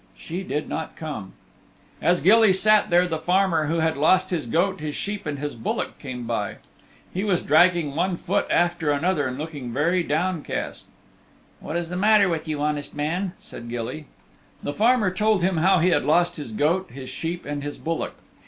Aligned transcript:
She 0.17 0.41
did 0.41 0.67
not 0.67 0.95
come. 0.95 1.33
As 2.01 2.21
Gilly 2.21 2.53
sat 2.53 2.89
there 2.89 3.05
the 3.07 3.19
farmer 3.19 3.67
who 3.67 3.81
had 3.81 3.95
lost 3.95 4.31
his 4.31 4.47
goat, 4.47 4.79
his 4.79 4.95
sheep 4.95 5.27
and 5.27 5.37
his 5.37 5.53
bullock 5.53 5.99
came 5.99 6.25
by. 6.25 6.55
He 7.13 7.23
was 7.23 7.43
dragging 7.43 7.93
one 7.95 8.17
foot 8.17 8.47
after 8.49 8.87
the 8.99 9.07
other 9.07 9.27
and 9.27 9.37
looking 9.37 9.71
very 9.71 10.01
downcast. 10.01 10.85
"What 11.59 11.75
is 11.77 11.89
the 11.89 11.97
matter 11.97 12.27
with 12.29 12.47
you, 12.47 12.61
honest 12.63 12.95
man?" 12.95 13.33
said 13.37 13.69
Gilly. 13.69 14.07
The 14.63 14.73
farmer 14.73 15.11
told 15.11 15.43
him 15.43 15.57
how 15.57 15.77
he 15.77 15.89
had 15.89 16.03
lost 16.03 16.37
his 16.37 16.51
goat, 16.51 16.89
his 16.89 17.07
sheep 17.09 17.45
and 17.45 17.61
his 17.63 17.77
bullock. 17.77 18.15